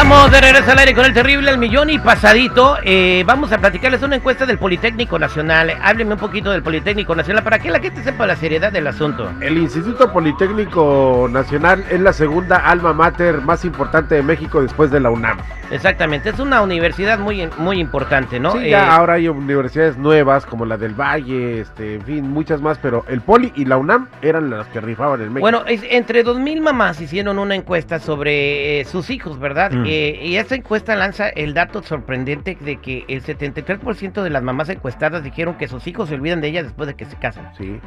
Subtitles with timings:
[0.00, 2.78] Estamos de regreso al aire con el terrible El Millón y pasadito.
[2.84, 5.76] Eh, vamos a platicarles una encuesta del Politécnico Nacional.
[5.82, 9.30] Háblenme un poquito del Politécnico Nacional para que la gente sepa la seriedad del asunto.
[9.42, 15.00] El Instituto Politécnico Nacional es la segunda alma mater más importante de México después de
[15.00, 15.36] la UNAM.
[15.70, 18.52] Exactamente, es una universidad muy, muy importante, ¿no?
[18.52, 22.60] Sí, ya eh, ahora hay universidades nuevas como la del Valle, este, en fin, muchas
[22.60, 25.40] más, pero el Poli y la UNAM eran las que rifaban en México.
[25.40, 29.70] Bueno, es, entre 2.000 mamás hicieron una encuesta sobre eh, sus hijos, ¿verdad?
[29.70, 29.86] Mm.
[29.92, 34.68] Eh, y esta encuesta lanza el dato sorprendente de que el 73% de las mamás
[34.68, 37.50] encuestadas dijeron que sus hijos se olvidan de ellas después de que se casan.
[37.58, 37.80] Sí.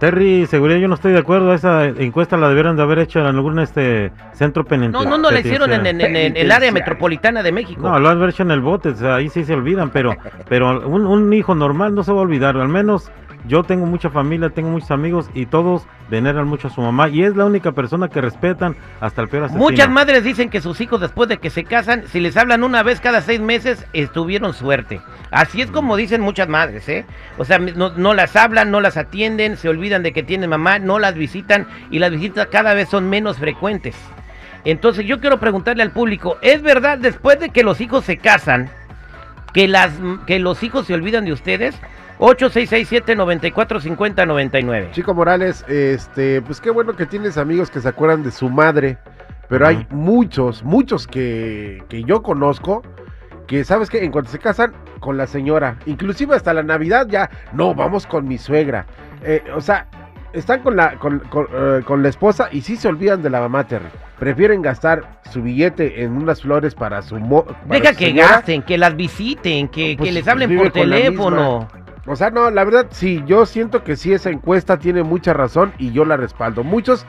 [0.00, 1.54] Terry, seguridad, yo no estoy de acuerdo.
[1.54, 5.08] Esa encuesta la debieron de haber hecho en algún este centro penitenciario.
[5.08, 6.00] No, no, no la hicieron en,
[6.36, 7.82] el área metropolitana de México.
[7.82, 10.16] No, lo han hecho en el bote, ahí sí se olvidan, pero,
[10.48, 12.56] pero un, un hijo normal no se va a olvidar.
[12.56, 13.12] Al menos
[13.46, 17.22] yo tengo mucha familia, tengo muchos amigos y todos veneran mucho a su mamá y
[17.22, 19.62] es la única persona que respetan hasta el peor asesino.
[19.62, 22.82] Muchas madres dicen que sus hijos después de que se casan, si les hablan una
[22.82, 25.00] vez cada seis meses, estuvieron suerte.
[25.30, 27.04] Así es como dicen muchas madres, ¿eh?
[27.38, 30.98] O sea, no, las hablan, no las atienden, se olvidan de que tienen mamá, no
[30.98, 33.96] las visitan y las visitas cada vez son menos frecuentes.
[34.64, 38.68] Entonces yo quiero preguntarle al público, ¿es verdad después de que los hijos se casan,
[39.52, 39.92] que, las,
[40.26, 41.76] que los hijos se olvidan de ustedes?
[42.18, 44.90] 8667-945099.
[44.92, 48.98] Chico Morales, este, pues qué bueno que tienes amigos que se acuerdan de su madre,
[49.48, 52.82] pero hay muchos, muchos que, que yo conozco
[53.46, 57.30] que sabes que en cuanto se casan con la señora, inclusive hasta la Navidad ya,
[57.52, 58.86] no, vamos con mi suegra.
[59.22, 59.86] Eh, o sea,
[60.32, 61.22] están con la, con,
[61.54, 63.86] eh, con, la esposa y sí se olvidan de la mamá Terry.
[64.18, 67.16] Prefieren gastar su billete en unas flores para su...
[67.66, 71.68] Deja que gasten, que las visiten, que, que pues les hablen por teléfono.
[72.06, 75.72] O sea, no, la verdad, sí, yo siento que sí, esa encuesta tiene mucha razón
[75.78, 76.62] y yo la respaldo.
[76.62, 77.04] Muchos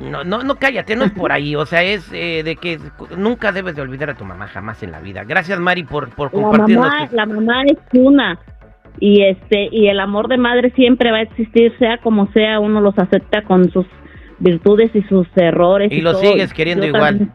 [0.00, 1.54] No, no, no, cállate, no es por ahí.
[1.54, 2.80] O sea, es eh, de que
[3.16, 5.22] nunca debes de olvidar a tu mamá jamás en la vida.
[5.22, 6.84] Gracias, Mari, por, por compartirnos.
[6.84, 8.40] La mamá, la mamá es una.
[8.98, 12.80] Y este y el amor de madre siempre va a existir, sea como sea, uno
[12.80, 13.86] los acepta con sus
[14.40, 15.92] virtudes y sus errores.
[15.92, 17.30] Y, los sigues queriendo igual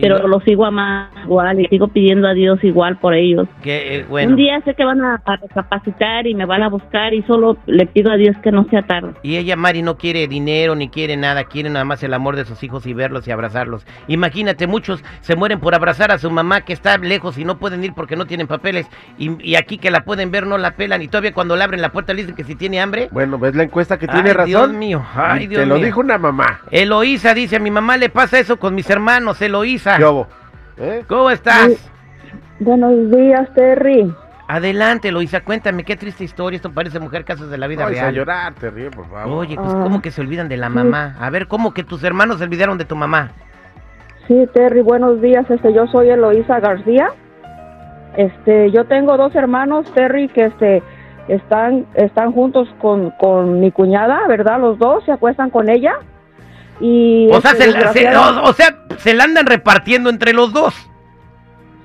[0.00, 3.46] pero lo sigo amando igual y sigo pidiendo a Dios igual por ellos.
[3.62, 4.30] Que, eh, bueno.
[4.30, 7.86] Un día sé que van a, recapacitar y me van a buscar y solo le
[7.86, 9.12] pido a Dios que no sea tarde.
[9.22, 12.44] Y ella, Mari, no quiere dinero ni quiere nada, quiere nada más el amor de
[12.44, 13.86] sus hijos y verlos y abrazarlos.
[14.08, 17.84] Imagínate, muchos se mueren por abrazar a su mamá que está lejos y no pueden
[17.84, 18.86] ir porque no tienen papeles
[19.18, 21.92] y, aquí que la pueden ver no la pelan y todavía cuando le abren la
[21.92, 23.08] puerta le dicen que si tiene hambre.
[23.12, 24.46] Bueno, ves la encuesta que tiene razón.
[24.46, 26.60] Dios mío, ay Dios Te lo dijo una mamá.
[26.70, 29.81] Eloísa dice, a mi mamá le pasa eso con mis hermanos, Eloísa.
[30.76, 31.04] ¿Eh?
[31.08, 31.90] ¿Cómo estás?
[32.60, 34.14] Buenos días, Terry.
[34.46, 36.56] Adelante, Loisa, cuéntame, qué triste historia.
[36.56, 38.06] Esto parece mujer casos de la vida real.
[38.06, 39.38] a llorar, Terry, por favor.
[39.38, 40.02] Oye, pues, ¿cómo ah.
[40.02, 41.16] que se olvidan de la mamá?
[41.18, 43.30] A ver, ¿cómo que tus hermanos se olvidaron de tu mamá?
[44.28, 45.50] Sí, Terry, buenos días.
[45.50, 47.08] Este, yo soy Eloisa García.
[48.16, 50.82] Este, yo tengo dos hermanos, Terry, que este,
[51.28, 54.60] están, están juntos con, con mi cuñada, ¿verdad?
[54.60, 55.94] Los dos se acuestan con ella.
[56.82, 60.74] Y o, sea, este, se, o, sea, se la andan repartiendo entre los dos.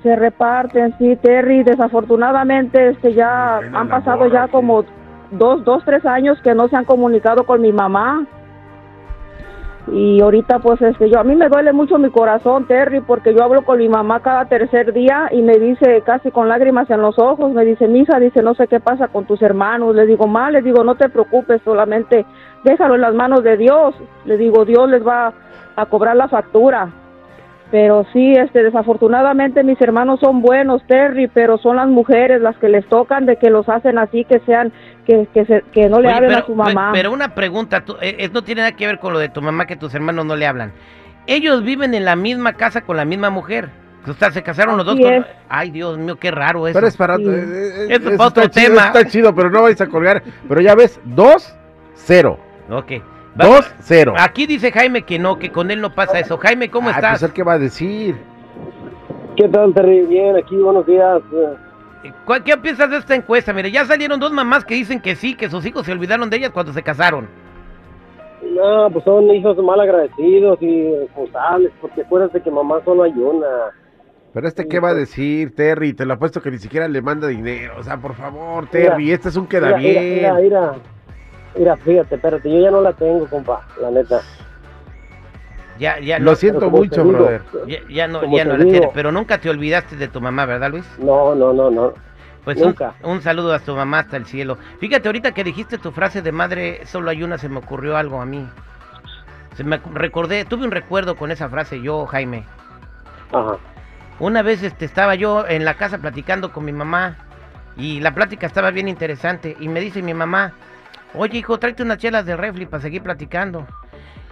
[0.02, 1.62] Se reparten, sí, Terry.
[1.62, 4.84] Desafortunadamente, este, ya han pasado ya como
[5.30, 8.26] dos, dos, tres años que no se han comunicado con mi mamá.
[9.92, 13.42] Y ahorita pues este yo a mí me duele mucho mi corazón Terry porque yo
[13.42, 17.18] hablo con mi mamá cada tercer día y me dice casi con lágrimas en los
[17.18, 20.52] ojos me dice misa dice no sé qué pasa con tus hermanos le digo mal
[20.52, 22.26] le digo no te preocupes solamente
[22.64, 23.94] déjalo en las manos de Dios
[24.24, 25.32] le digo Dios les va
[25.76, 26.88] a cobrar la factura
[27.70, 32.68] pero sí, este, desafortunadamente mis hermanos son buenos, Terry, pero son las mujeres las que
[32.68, 34.72] les tocan de que los hacen así, que sean,
[35.06, 36.90] que, que, se, que no le hablen a su mamá.
[36.92, 39.66] Pero una pregunta, tú, eh, no tiene nada que ver con lo de tu mamá
[39.66, 40.72] que tus hermanos no le hablan.
[41.26, 43.68] Ellos viven en la misma casa con la misma mujer.
[44.06, 45.26] O sea, se casaron los dos con...
[45.50, 46.74] Ay, Dios mío, qué raro eso.
[46.74, 47.16] Pero es para...
[47.16, 48.86] Eh, eh, otro tema.
[48.86, 50.22] está chido, pero no vais a colgar.
[50.48, 51.54] Pero ya ves, dos,
[51.94, 52.38] cero.
[52.70, 52.92] Ok.
[53.38, 54.14] 2-0.
[54.18, 56.36] Aquí dice Jaime que no, que con él no pasa eso.
[56.38, 57.20] Jaime, ¿cómo estás?
[57.20, 58.16] Pues, ¿qué va a decir?
[59.36, 60.04] ¿Qué tal, Terry?
[60.06, 61.20] Bien, aquí, buenos días.
[62.44, 63.52] ¿Qué piensas de esta encuesta?
[63.52, 66.38] Mire, ya salieron dos mamás que dicen que sí, que sus hijos se olvidaron de
[66.38, 67.28] ellas cuando se casaron.
[68.42, 73.46] No, pues son hijos mal agradecidos y responsables, porque acuérdate que mamá solo hay una.
[74.32, 75.08] Pero este, ¿qué va a pues.
[75.08, 75.92] decir, Terry?
[75.92, 77.74] Te lo apuesto que ni siquiera le manda dinero.
[77.78, 80.14] O sea, por favor, Terry, este es un queda bien.
[80.14, 80.74] Mira, mira, Mira,
[81.54, 84.20] fíjate, espérate, yo ya no la tengo, compa, la neta.
[85.78, 87.42] Ya, ya, Lo siento mucho, brother.
[87.88, 90.84] Ya, no, ya no la tiene, pero nunca te olvidaste de tu mamá, ¿verdad, Luis?
[90.98, 91.92] No, no, no, no.
[92.44, 92.94] Pues nunca.
[93.02, 94.58] Un, saludo a tu mamá hasta el cielo.
[94.80, 98.20] Fíjate, ahorita que dijiste tu frase de madre, solo hay una, se me ocurrió algo
[98.20, 98.48] a mí.
[99.54, 102.44] Se me recordé, tuve un recuerdo con esa frase yo, Jaime.
[103.32, 103.58] Ajá.
[104.20, 107.16] Una vez este, estaba yo en la casa platicando con mi mamá
[107.76, 110.54] y la plática estaba bien interesante y me dice mi mamá,
[111.14, 113.66] Oye, hijo, tráete unas chelas de refri para seguir platicando.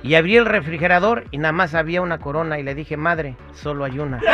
[0.03, 3.85] Y abrí el refrigerador y nada más había una corona y le dije, madre, solo
[3.85, 4.19] hay una.